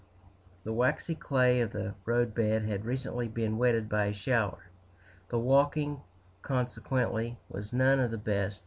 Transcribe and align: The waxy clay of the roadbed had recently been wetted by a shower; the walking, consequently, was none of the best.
The 0.63 0.73
waxy 0.73 1.13
clay 1.13 1.61
of 1.61 1.73
the 1.73 1.93
roadbed 2.07 2.63
had 2.65 2.85
recently 2.85 3.27
been 3.27 3.59
wetted 3.59 3.87
by 3.87 4.05
a 4.05 4.13
shower; 4.13 4.71
the 5.29 5.37
walking, 5.37 6.01
consequently, 6.41 7.37
was 7.49 7.71
none 7.71 7.99
of 7.99 8.09
the 8.09 8.17
best. 8.17 8.59